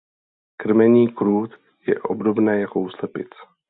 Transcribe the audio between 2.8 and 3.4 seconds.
slepic.